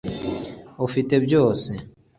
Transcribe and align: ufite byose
ufite 0.87 1.13
byose 1.25 1.71